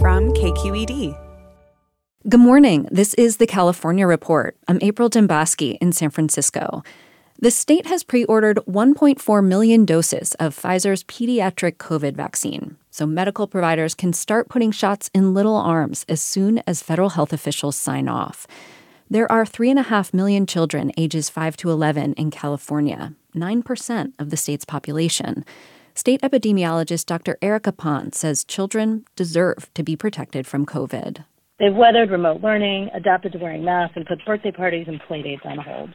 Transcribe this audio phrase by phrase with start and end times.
[0.00, 1.18] From KQED.
[2.28, 2.86] Good morning.
[2.88, 4.56] This is the California Report.
[4.68, 6.84] I'm April Dembosky in San Francisco.
[7.40, 13.48] The state has pre ordered 1.4 million doses of Pfizer's pediatric COVID vaccine, so medical
[13.48, 18.06] providers can start putting shots in little arms as soon as federal health officials sign
[18.06, 18.46] off.
[19.10, 24.64] There are 3.5 million children ages 5 to 11 in California, 9% of the state's
[24.64, 25.44] population.
[25.98, 27.36] State epidemiologist Dr.
[27.42, 31.24] Erica Pan says children deserve to be protected from COVID.
[31.58, 35.58] They've weathered remote learning, adapted to wearing masks, and put birthday parties and playdates on
[35.58, 35.90] hold.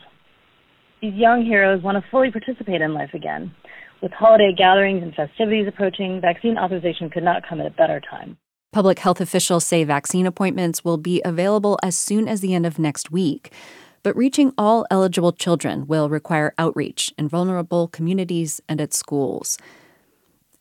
[1.01, 3.55] These young heroes want to fully participate in life again.
[4.01, 8.37] With holiday gatherings and festivities approaching, vaccine authorization could not come at a better time.
[8.73, 12.77] Public health officials say vaccine appointments will be available as soon as the end of
[12.77, 13.53] next week.
[14.03, 19.57] But reaching all eligible children will require outreach in vulnerable communities and at schools.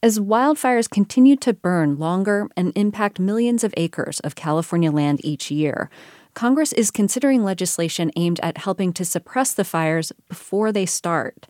[0.05, 5.49] As wildfires continue to burn longer and impact millions of acres of California land each
[5.49, 5.91] year,
[6.35, 11.47] Congress is considering legislation aimed at helping to suppress the fires before they start.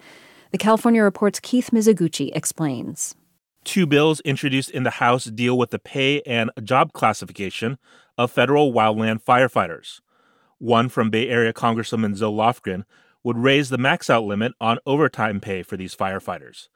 [0.51, 3.15] The California Report's Keith Mizuguchi explains.
[3.65, 7.79] Two bills introduced in the House deal with the pay and job classification
[8.19, 10.03] of federal wildland firefighters.
[10.59, 12.85] One from Bay Area Congresswoman Zoe Lofgren
[13.25, 16.69] would raise the max out limit on overtime pay for these firefighters.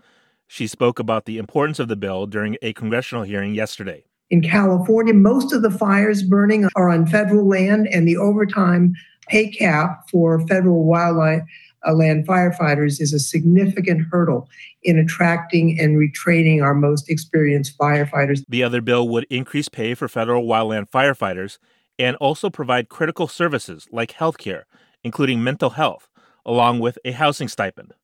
[0.47, 4.05] She spoke about the importance of the bill during a congressional hearing yesterday.
[4.31, 8.95] In California, most of the fires burning are on federal land, and the overtime
[9.29, 11.43] pay cap for federal wildlife
[11.87, 14.49] uh, land firefighters is a significant hurdle
[14.83, 18.43] in attracting and retraining our most experienced firefighters.
[18.49, 21.59] The other bill would increase pay for federal wildland firefighters
[21.99, 24.67] and also provide critical services like health care,
[25.03, 26.09] including mental health,
[26.45, 27.95] along with a housing stipend.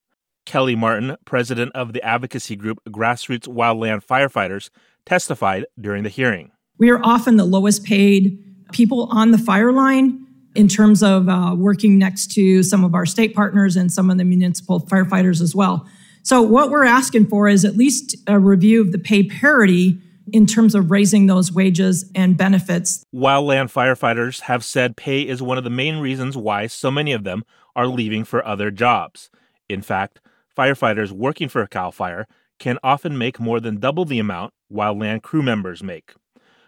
[0.44, 4.70] Kelly Martin, president of the advocacy group Grassroots Wildland Firefighters,
[5.06, 6.50] testified during the hearing.
[6.78, 8.42] We are often the lowest paid
[8.72, 13.06] people on the fire line in terms of uh, working next to some of our
[13.06, 15.86] state partners and some of the municipal firefighters as well.
[16.22, 19.98] So, what we're asking for is at least a review of the pay parity
[20.32, 23.04] in terms of raising those wages and benefits.
[23.14, 27.24] Wildland firefighters have said pay is one of the main reasons why so many of
[27.24, 27.44] them
[27.74, 29.30] are leaving for other jobs.
[29.68, 30.20] In fact,
[30.56, 32.26] firefighters working for a Cal Fire
[32.58, 36.14] can often make more than double the amount wildland crew members make.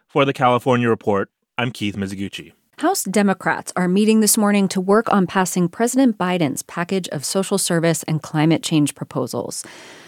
[0.09, 2.53] For the California Report, I'm Keith Mizuguchi.
[2.79, 7.57] House Democrats are meeting this morning to work on passing President Biden's package of social
[7.57, 9.65] service and climate change proposals.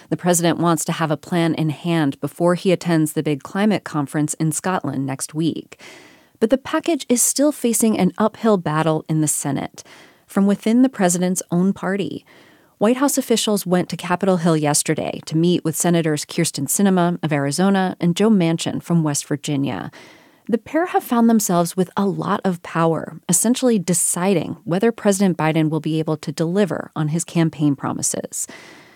[0.08, 3.84] The president wants to have a plan in hand before he attends the big climate
[3.84, 5.80] conference in Scotland next week.
[6.40, 9.84] But the package is still facing an uphill battle in the Senate
[10.26, 12.24] from within the president's own party.
[12.78, 17.32] White House officials went to Capitol Hill yesterday to meet with Senators Kyrsten Sinema of
[17.32, 19.90] Arizona and Joe Manchin from West Virginia.
[20.46, 25.70] The pair have found themselves with a lot of power, essentially deciding whether President Biden
[25.70, 28.46] will be able to deliver on his campaign promises.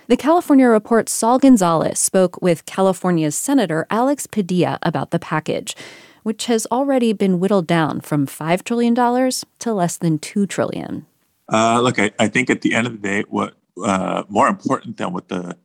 [0.09, 5.75] The California Report's Saul Gonzalez spoke with California's Senator Alex Padilla about the package,
[6.23, 11.07] which has already been whittled down from $5 trillion to less than 2 trillion.
[11.51, 14.97] Uh, look, I, I, think at the end of the day, what uh, more important
[14.97, 15.57] than what the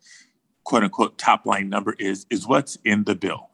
[0.63, 3.49] quote unquote top line number is, is what's in the bill.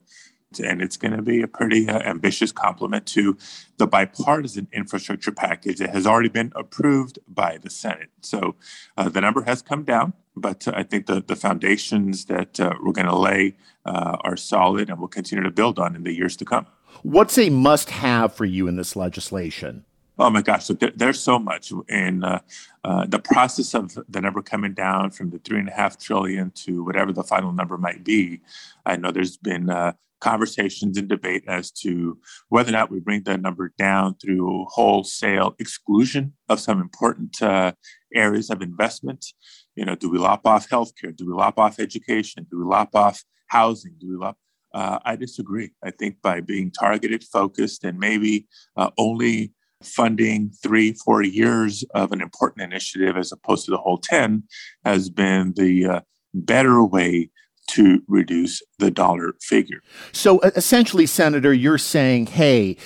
[0.61, 3.37] And it's going to be a pretty uh, ambitious complement to
[3.77, 8.09] the bipartisan infrastructure package that has already been approved by the Senate.
[8.21, 8.55] So
[8.97, 12.73] uh, the number has come down, but uh, I think the, the foundations that uh,
[12.83, 13.55] we're going to lay
[13.85, 16.67] uh, are solid and we'll continue to build on in the years to come.
[17.01, 19.85] What's a must have for you in this legislation?
[20.21, 20.65] Oh my gosh!
[20.65, 22.41] So there, there's so much in uh,
[22.83, 26.51] uh, the process of the number coming down from the three and a half trillion
[26.63, 28.41] to whatever the final number might be.
[28.85, 32.19] I know there's been uh, conversations and debate as to
[32.49, 37.71] whether or not we bring the number down through wholesale exclusion of some important uh,
[38.13, 39.25] areas of investment.
[39.73, 41.15] You know, do we lop off healthcare?
[41.15, 42.45] Do we lop off education?
[42.51, 43.95] Do we lop off housing?
[43.99, 44.37] Do we lop?
[44.71, 45.71] Uh, I disagree.
[45.83, 48.47] I think by being targeted, focused, and maybe
[48.77, 53.97] uh, only funding three, four years of an important initiative as opposed to the whole
[53.97, 54.43] 10
[54.85, 55.99] has been the uh,
[56.33, 57.29] better way
[57.69, 59.81] to reduce the dollar figure.
[60.11, 62.77] So essentially, Senator, you're saying, hey,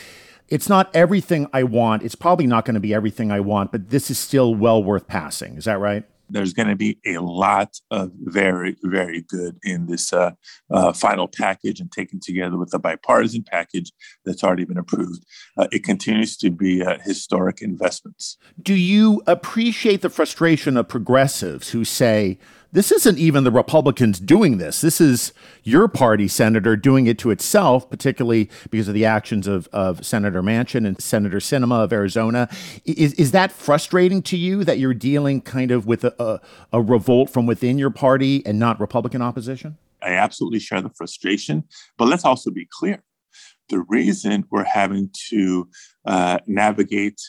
[0.47, 2.03] it's not everything I want.
[2.03, 5.07] It's probably not going to be everything I want, but this is still well worth
[5.07, 5.57] passing.
[5.57, 6.05] Is that right?
[6.29, 10.31] There's going to be a lot of very, very good in this uh,
[10.71, 13.91] uh, final package and taken together with the bipartisan package
[14.25, 15.23] that's already been approved.
[15.57, 18.37] Uh, it continues to be uh, historic investments.
[18.61, 22.37] Do you appreciate the frustration of progressives who say,
[22.71, 24.81] this isn't even the Republicans doing this.
[24.81, 25.33] This is
[25.63, 30.41] your party, Senator, doing it to itself, particularly because of the actions of, of Senator
[30.41, 32.49] Manchin and Senator Sinema of Arizona.
[32.85, 36.41] Is, is that frustrating to you that you're dealing kind of with a, a,
[36.73, 39.77] a revolt from within your party and not Republican opposition?
[40.01, 41.63] I absolutely share the frustration,
[41.97, 43.03] but let's also be clear.
[43.69, 45.67] The reason we're having to
[46.05, 47.19] uh, navigate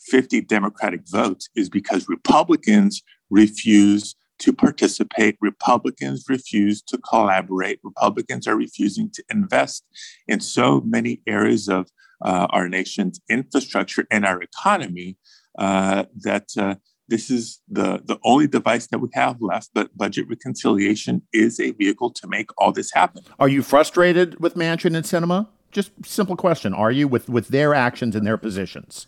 [0.00, 5.36] 50 Democratic votes is because Republicans refuse to participate.
[5.40, 7.80] Republicans refuse to collaborate.
[7.82, 9.84] Republicans are refusing to invest
[10.28, 11.88] in so many areas of
[12.22, 15.16] uh, our nation's infrastructure and our economy
[15.58, 16.74] uh, that uh,
[17.08, 19.70] this is the, the only device that we have left.
[19.74, 23.22] But budget reconciliation is a vehicle to make all this happen.
[23.38, 25.48] Are you frustrated with Manchin and Sinema?
[25.70, 26.72] Just simple question.
[26.72, 29.06] Are you with, with their actions and their positions?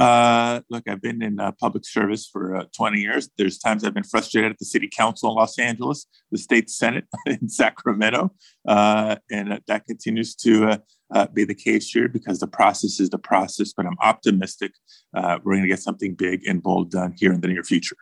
[0.00, 3.28] Uh, look, I've been in uh, public service for uh, 20 years.
[3.36, 7.04] There's times I've been frustrated at the city council in Los Angeles, the state senate
[7.26, 8.32] in Sacramento,
[8.66, 10.78] uh, and that continues to uh,
[11.14, 13.74] uh, be the case here because the process is the process.
[13.76, 14.72] But I'm optimistic
[15.12, 17.96] we're going to get something big and bold done here in the near future.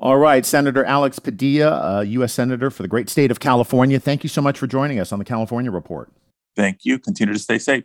[0.00, 2.32] All right, Senator Alex Padilla, U.S.
[2.32, 4.00] Senator for the great state of California.
[4.00, 6.10] Thank you so much for joining us on the California Report.
[6.56, 6.98] Thank you.
[6.98, 7.84] Continue to stay safe.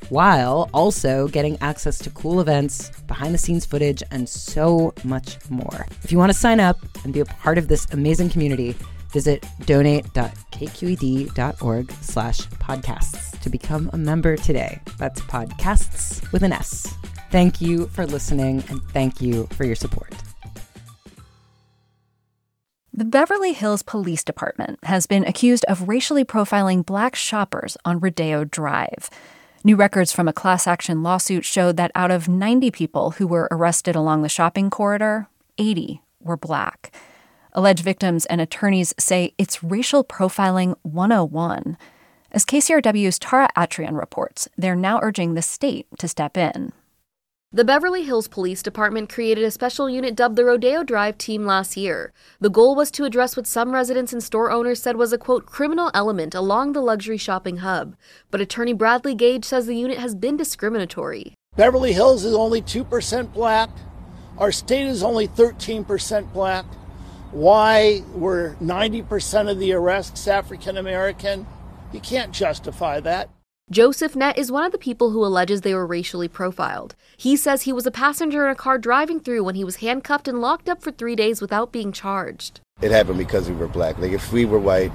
[0.11, 5.87] while also getting access to cool events, behind the scenes footage, and so much more.
[6.03, 8.75] If you want to sign up and be a part of this amazing community,
[9.13, 14.81] visit donate.kqed.org slash podcasts to become a member today.
[14.97, 16.93] That's podcasts with an S.
[17.31, 20.13] Thank you for listening and thank you for your support.
[22.93, 28.43] The Beverly Hills Police Department has been accused of racially profiling black shoppers on Rodeo
[28.43, 29.09] Drive.
[29.63, 33.47] New records from a class action lawsuit showed that out of 90 people who were
[33.51, 35.27] arrested along the shopping corridor,
[35.59, 36.91] 80 were black.
[37.53, 41.77] Alleged victims and attorneys say it's racial profiling 101.
[42.31, 46.71] As KCRW's Tara Atrian reports, they're now urging the state to step in.
[47.53, 51.75] The Beverly Hills Police Department created a special unit dubbed the Rodeo Drive Team last
[51.75, 52.13] year.
[52.39, 55.47] The goal was to address what some residents and store owners said was a quote
[55.47, 57.97] criminal element along the luxury shopping hub.
[58.29, 61.33] But attorney Bradley Gage says the unit has been discriminatory.
[61.57, 63.69] Beverly Hills is only 2% black.
[64.37, 66.63] Our state is only 13% black.
[67.31, 71.45] Why were 90% of the arrests African American?
[71.91, 73.29] You can't justify that.
[73.71, 76.93] Joseph Nett is one of the people who alleges they were racially profiled.
[77.15, 80.27] He says he was a passenger in a car driving through when he was handcuffed
[80.27, 82.59] and locked up for three days without being charged.
[82.81, 83.97] It happened because we were black.
[83.97, 84.91] Like, if we were white,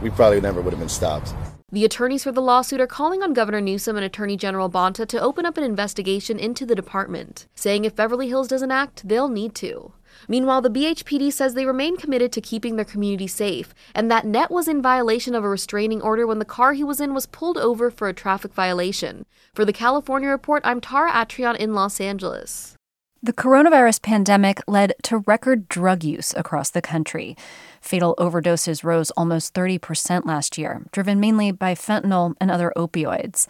[0.00, 1.34] we probably never would have been stopped.
[1.72, 5.20] The attorneys for the lawsuit are calling on Governor Newsom and Attorney General Bonta to
[5.20, 9.56] open up an investigation into the department, saying if Beverly Hills doesn't act, they'll need
[9.56, 9.92] to.
[10.26, 14.50] Meanwhile, the BHPD says they remain committed to keeping their community safe, and that Net
[14.50, 17.58] was in violation of a restraining order when the car he was in was pulled
[17.58, 19.24] over for a traffic violation.
[19.54, 22.74] For the California Report, I'm Tara Atrian in Los Angeles.
[23.20, 27.36] The coronavirus pandemic led to record drug use across the country.
[27.80, 33.48] Fatal overdoses rose almost 30% last year, driven mainly by fentanyl and other opioids.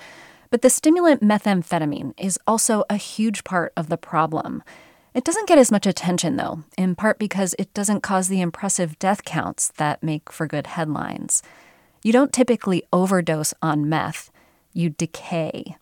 [0.51, 4.63] But the stimulant methamphetamine is also a huge part of the problem.
[5.19, 8.97] It doesn't get as much attention, though, in part because it doesn't cause the impressive
[9.01, 11.43] death counts that make for good headlines.
[12.05, 14.31] You don't typically overdose on meth,
[14.73, 15.77] you decay.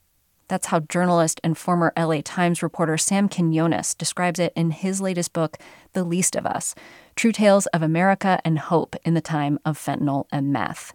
[0.48, 5.34] That's how journalist and former LA Times reporter Sam Quinones describes it in his latest
[5.34, 5.58] book,
[5.92, 6.74] The Least of Us
[7.14, 10.94] True Tales of America and Hope in the Time of Fentanyl and Meth.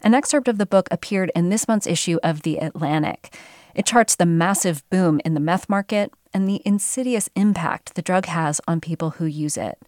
[0.00, 3.36] An excerpt of the book appeared in this month's issue of The Atlantic.
[3.74, 8.26] It charts the massive boom in the meth market and the insidious impact the drug
[8.26, 9.78] has on people who use it.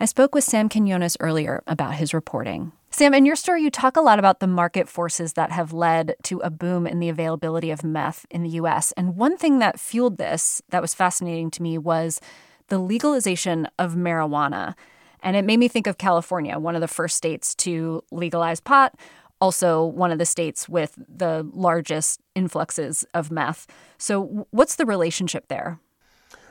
[0.00, 2.72] I spoke with Sam Quinones earlier about his reporting.
[2.90, 6.14] Sam, in your story, you talk a lot about the market forces that have led
[6.24, 8.92] to a boom in the availability of meth in the US.
[8.92, 12.20] And one thing that fueled this that was fascinating to me was
[12.68, 14.74] the legalization of marijuana.
[15.22, 18.94] And it made me think of California, one of the first states to legalize pot,
[19.40, 23.66] also one of the states with the largest influxes of meth.
[23.96, 25.80] So, what's the relationship there?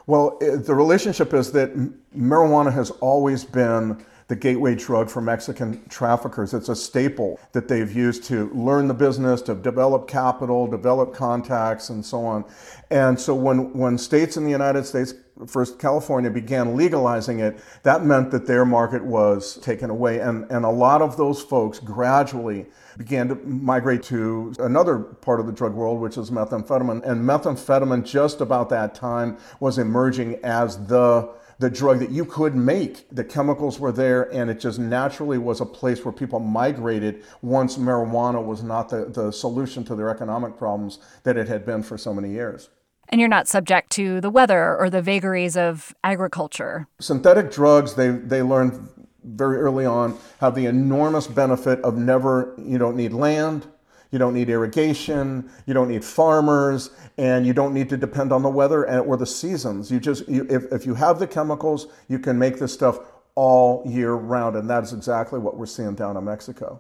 [0.05, 1.75] Well, uh, the relationship is that
[2.15, 6.53] marijuana has always been the gateway drug for Mexican traffickers.
[6.53, 11.89] It's a staple that they've used to learn the business, to develop capital, develop contacts,
[11.89, 12.43] and so on.
[12.89, 15.13] And so when, when states in the United States,
[15.45, 20.19] first California, began legalizing it, that meant that their market was taken away.
[20.19, 22.65] And, and a lot of those folks gradually
[22.97, 27.03] began to migrate to another part of the drug world, which is methamphetamine.
[27.03, 31.29] And methamphetamine, just about that time, was emerging as the
[31.59, 33.07] the drug that you could make.
[33.11, 37.77] The chemicals were there, and it just naturally was a place where people migrated once
[37.77, 41.97] marijuana was not the, the solution to their economic problems that it had been for
[41.97, 42.69] so many years.
[43.09, 46.87] And you're not subject to the weather or the vagaries of agriculture.
[46.99, 48.89] Synthetic drugs, they, they learned
[49.23, 53.67] very early on, have the enormous benefit of never, you don't need land,
[54.11, 58.41] you don't need irrigation, you don't need farmers, and you don't need to depend on
[58.41, 59.91] the weather and, or the seasons.
[59.91, 62.99] You just, you, if, if you have the chemicals, you can make this stuff
[63.35, 64.55] all year round.
[64.55, 66.79] And that is exactly what we're seeing down in Mexico.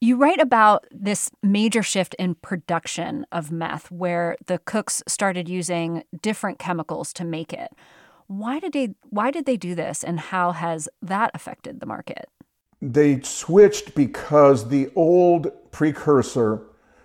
[0.00, 6.04] You write about this major shift in production of meth where the cooks started using
[6.20, 7.70] different chemicals to make it.
[8.26, 12.28] Why did they why did they do this and how has that affected the market?
[12.82, 16.62] They switched because the old precursor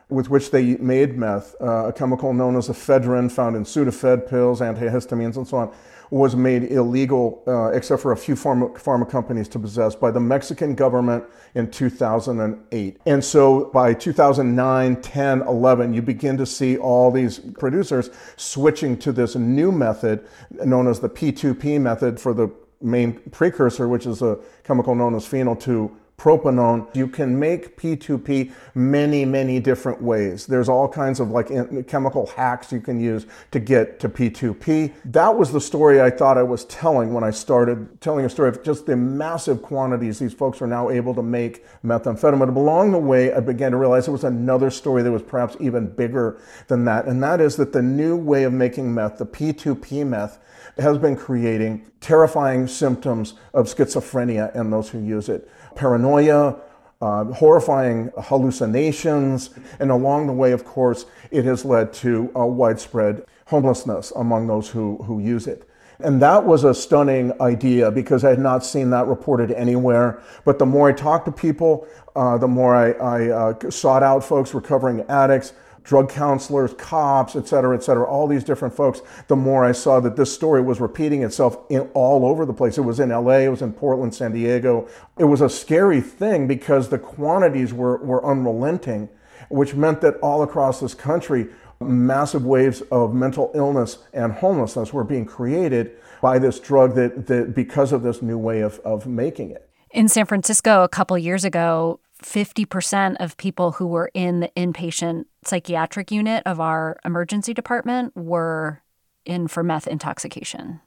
[0.10, 4.60] with which they made meth, uh, a chemical known as ephedrine, found in Sudafed pills,
[4.60, 5.74] antihistamines, and so on,
[6.12, 10.20] was made illegal, uh, except for a few pharma, pharma companies to possess, by the
[10.20, 11.24] Mexican government
[11.56, 12.98] in 2008.
[13.06, 19.12] And so by 2009, 10, 11, you begin to see all these producers switching to
[19.12, 20.26] this new method
[20.66, 22.50] known as the P2P method for the
[22.82, 26.94] main precursor, which is a chemical known as phenyl 2 propanone.
[26.96, 30.46] You can make P2P many, many different ways.
[30.46, 31.48] There's all kinds of like
[31.88, 34.94] chemical hacks you can use to get to P2P.
[35.06, 38.50] That was the story I thought I was telling when I started telling a story
[38.50, 42.54] of just the massive quantities these folks are now able to make methamphetamine.
[42.54, 45.56] But along the way, I began to realize there was another story that was perhaps
[45.60, 47.06] even bigger than that.
[47.06, 50.40] And that is that the new way of making meth, the P2P meth,
[50.78, 55.50] has been creating terrifying symptoms of schizophrenia in those who use it
[55.80, 56.58] paranoia,
[57.02, 64.12] uh, horrifying hallucinations, and along the way, of course, it has led to widespread homelessness
[64.18, 65.68] among those who, who use it.
[66.02, 70.22] And that was a stunning idea because I had not seen that reported anywhere.
[70.44, 74.24] But the more I talked to people, uh, the more I, I uh, sought out
[74.24, 79.36] folks, recovering addicts, drug counselors, cops, et cetera, et cetera, all these different folks, the
[79.36, 82.78] more I saw that this story was repeating itself in, all over the place.
[82.78, 84.88] It was in LA, it was in Portland, San Diego.
[85.18, 89.10] It was a scary thing because the quantities were, were unrelenting,
[89.50, 91.48] which meant that all across this country,
[91.80, 97.56] massive waves of mental illness and homelessness were being created by this drug that, that
[97.56, 99.70] because of this new way of, of making it.
[99.92, 105.26] In San Francisco, a couple years ago, 50% of people who were in the inpatient
[105.44, 108.82] psychiatric unit of our emergency department were
[109.26, 110.82] in for meth intoxication.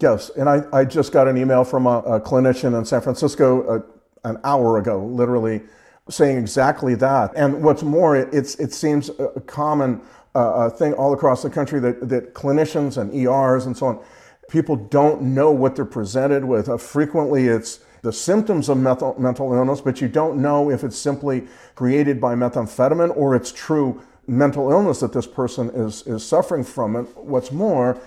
[0.00, 3.62] Yes, and I, I just got an email from a, a clinician in San Francisco
[3.66, 5.62] uh, an hour ago, literally,
[6.08, 7.32] saying exactly that.
[7.36, 10.00] And what's more, it, it's, it seems a common
[10.34, 14.00] uh, thing all across the country that, that clinicians and ERs and so on
[14.48, 16.68] People don't know what they're presented with.
[16.70, 20.96] Uh, frequently, it's the symptoms of mental, mental illness, but you don't know if it's
[20.96, 26.64] simply created by methamphetamine or it's true mental illness that this person is, is suffering
[26.64, 26.96] from.
[26.96, 28.00] And what's more,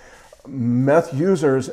[0.48, 1.70] meth users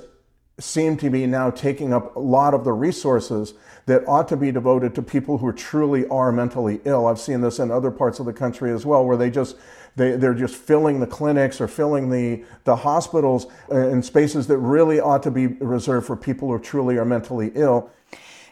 [0.58, 3.54] seem to be now taking up a lot of the resources
[3.86, 7.06] that ought to be devoted to people who truly are mentally ill.
[7.06, 9.56] I've seen this in other parts of the country as well, where they just
[9.96, 15.00] they, they're just filling the clinics or filling the, the hospitals in spaces that really
[15.00, 17.90] ought to be reserved for people who truly are mentally ill.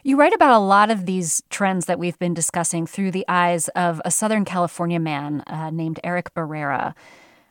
[0.03, 3.67] You write about a lot of these trends that we've been discussing through the eyes
[3.69, 6.93] of a Southern California man uh, named Eric Barrera.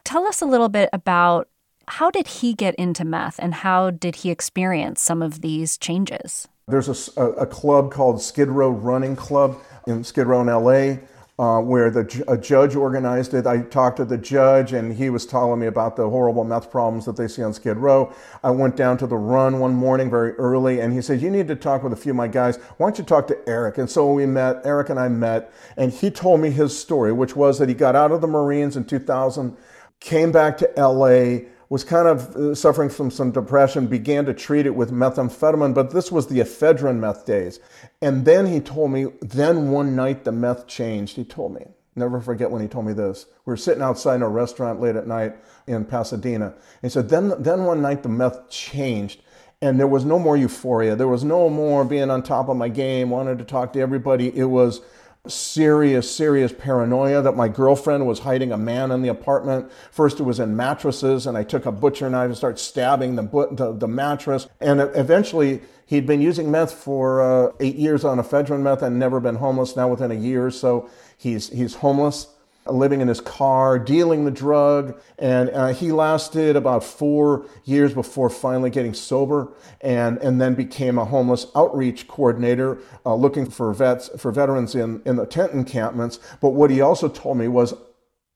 [0.04, 1.48] Tell us a little bit about
[1.88, 6.49] how did he get into meth and how did he experience some of these changes?
[6.69, 11.02] There's a, a club called Skid Row Running Club in Skid Row in LA.
[11.38, 13.47] Uh, where the a judge organized it.
[13.47, 17.05] I talked to the judge, and he was telling me about the horrible meth problems
[17.05, 18.11] that they see on Skid Row.
[18.43, 21.47] I went down to the run one morning very early, and he said, "You need
[21.49, 22.57] to talk with a few of my guys.
[22.78, 24.62] Why don't you talk to Eric?" And so we met.
[24.64, 27.95] Eric and I met, and he told me his story, which was that he got
[27.95, 29.59] out of the Marines in 2000,
[30.00, 34.66] came back to L.A was kind of uh, suffering from some depression, began to treat
[34.66, 37.61] it with methamphetamine, but this was the ephedrine meth days.
[38.00, 41.16] And then he told me, then one night the meth changed.
[41.16, 43.26] He told me, never forget when he told me this.
[43.44, 46.54] We were sitting outside in a restaurant late at night in Pasadena.
[46.82, 49.23] He said, then, then one night the meth changed.
[49.62, 50.94] And there was no more euphoria.
[50.94, 54.37] There was no more being on top of my game, wanted to talk to everybody.
[54.37, 54.82] It was
[55.30, 59.71] serious, serious paranoia that my girlfriend was hiding a man in the apartment.
[59.90, 63.23] First, it was in mattresses, and I took a butcher knife and started stabbing the,
[63.52, 64.49] the, the mattress.
[64.61, 69.21] And eventually, he'd been using meth for uh, eight years on ephedrine meth and never
[69.21, 69.76] been homeless.
[69.76, 72.28] Now, within a year or so, he's, he's homeless
[72.73, 78.30] living in his car, dealing the drug, and uh, he lasted about four years before
[78.30, 79.49] finally getting sober,
[79.80, 85.02] and and then became a homeless outreach coordinator, uh, looking for vets for veterans in
[85.04, 86.18] in the tent encampments.
[86.40, 87.75] But what he also told me was,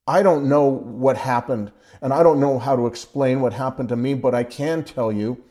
[0.06, 3.96] I don't know what happened, and I don't know how to explain what happened to
[3.96, 5.42] me, but I can tell you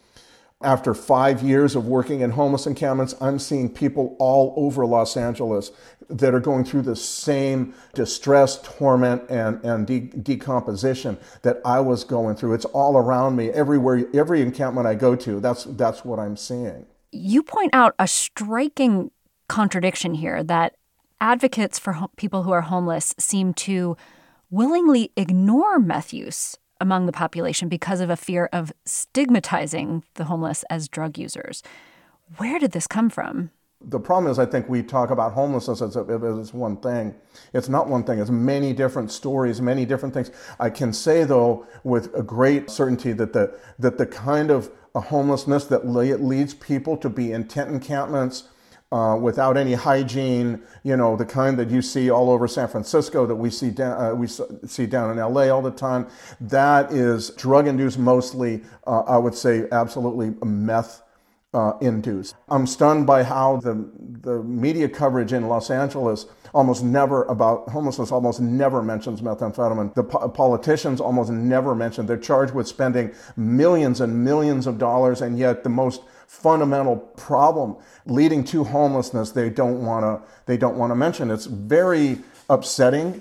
[0.62, 5.72] after five years of working in homeless encampments, I'm seeing people all over Los Angeles
[6.10, 12.04] that are going through the same distress, torment, and, and de- decomposition that I was
[12.04, 12.54] going through.
[12.56, 13.50] It's all around me.
[13.50, 16.88] Everywhere, every encampment I go to, that's, that's what I'm seeing.
[17.12, 19.12] You point out a striking
[19.48, 20.76] contradiction here that
[21.22, 23.96] advocates for ho- people who are homeless seem to
[24.50, 30.64] willingly ignore meth use among the population because of a fear of stigmatizing the homeless
[30.70, 31.62] as drug users.
[32.38, 33.52] Where did this come from?
[33.82, 37.16] The problem is, I think we talk about homelessness as, as one thing.
[37.54, 40.32] It's not one thing, it's many different stories, many different things.
[40.60, 45.66] I can say, though, with a great certainty that the, that the kind of homelessness
[45.66, 48.50] that leads people to be in tent encampments,
[48.92, 53.26] uh, without any hygiene, you know, the kind that you see all over San Francisco,
[53.28, 56.08] that we see down, uh, we see down in LA all the time.
[56.42, 58.64] That is drug induced, mostly.
[58.88, 61.04] Uh, I would say absolutely meth.
[61.52, 62.36] Uh, induced.
[62.48, 63.90] I'm stunned by how the
[64.22, 69.96] the media coverage in Los Angeles almost never about homelessness almost never mentions methamphetamine.
[69.96, 72.06] The po- politicians almost never mention.
[72.06, 77.76] They're charged with spending millions and millions of dollars, and yet the most fundamental problem
[78.06, 82.20] leading to homelessness they don't want to they don't want to mention it's very
[82.52, 83.20] upsetting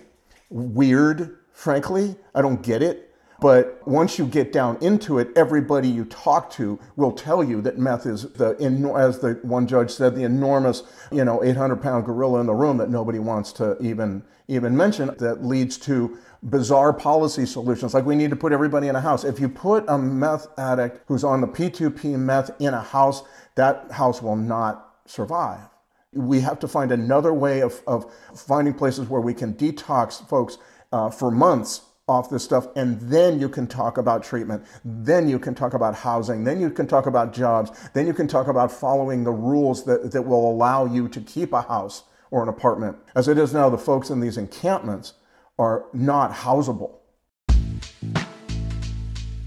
[0.50, 3.07] weird frankly i don't get it
[3.40, 7.78] but once you get down into it everybody you talk to will tell you that
[7.78, 8.56] meth is the
[8.96, 12.76] as the one judge said the enormous you know 800 pound gorilla in the room
[12.78, 17.94] that nobody wants to even even mention that leads to bizarre policy solutions.
[17.94, 19.24] Like we need to put everybody in a house.
[19.24, 23.22] If you put a meth addict who's on the p2p meth in a house
[23.56, 25.68] that house will not survive.
[26.12, 30.58] We have to find another way of, of finding places where we can detox folks
[30.92, 35.38] uh, for months off this stuff and then you can talk about treatment then you
[35.38, 38.72] can talk about housing then you can talk about jobs then you can talk about
[38.72, 42.96] following the rules that, that will allow you to keep a house or an apartment
[43.14, 45.14] as it is now the folks in these encampments
[45.58, 46.94] are not housable.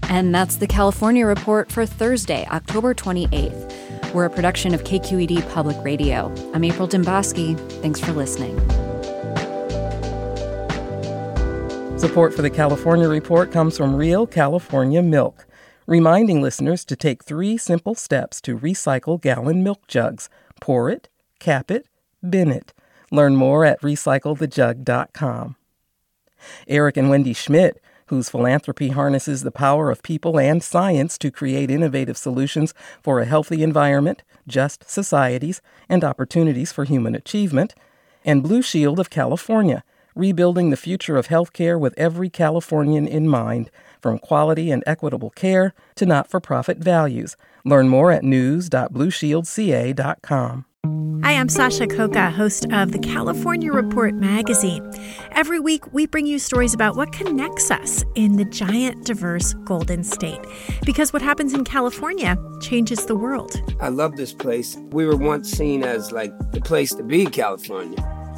[0.08, 4.12] And that's the California Report for Thursday, October 28th.
[4.12, 6.32] We're a production of KQED Public Radio.
[6.52, 7.58] I'm April Dembosky.
[7.80, 8.60] Thanks for listening.
[12.02, 15.46] Support for the California Report comes from Real California Milk,
[15.86, 20.28] reminding listeners to take three simple steps to recycle gallon milk jugs
[20.60, 21.86] pour it, cap it,
[22.28, 22.72] bin it.
[23.12, 25.54] Learn more at recyclethejug.com.
[26.66, 31.70] Eric and Wendy Schmidt whose philanthropy harnesses the power of people and science to create
[31.70, 37.76] innovative solutions for a healthy environment, just societies, and opportunities for human achievement,
[38.24, 39.84] and Blue Shield of California,
[40.14, 43.70] rebuilding the future of healthcare with every Californian in mind,
[44.00, 47.36] from quality and equitable care to not for profit values.
[47.64, 50.64] Learn more at news.blueshieldca.com.
[51.22, 54.90] Hi, I'm Sasha Khokha, host of the California Report magazine.
[55.30, 60.02] Every week, we bring you stories about what connects us in the giant, diverse Golden
[60.02, 60.40] State.
[60.84, 63.62] Because what happens in California changes the world.
[63.80, 64.76] I love this place.
[64.90, 68.00] We were once seen as like the place to be, California.